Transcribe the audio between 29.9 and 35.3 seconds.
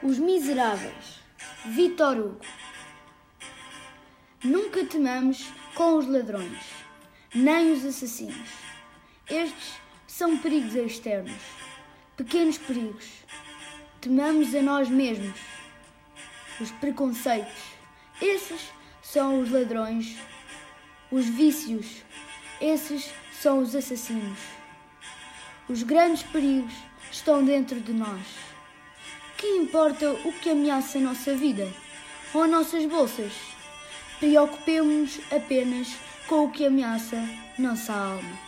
o que ameaça a nossa vida ou nossas bolsas? Preocupemos-nos